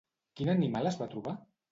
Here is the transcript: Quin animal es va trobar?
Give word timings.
Quin 0.39 0.49
animal 0.53 0.89
es 0.93 0.97
va 1.01 1.07
trobar? 1.11 1.35